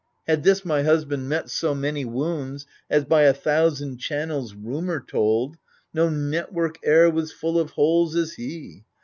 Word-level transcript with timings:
Had 0.25 0.41
this 0.41 0.65
my 0.65 0.81
husband 0.81 1.29
met 1.29 1.47
so 1.51 1.75
many 1.75 2.05
wounds, 2.05 2.65
As 2.89 3.05
by 3.05 3.21
a 3.21 3.35
thousand 3.35 3.97
channels 3.99 4.55
rumour 4.55 4.99
told, 4.99 5.57
No 5.93 6.09
network 6.09 6.83
e'er 6.83 7.07
was 7.11 7.31
full 7.31 7.59
of 7.59 7.69
holes 7.73 8.15
as 8.15 8.33
he. 8.33 8.83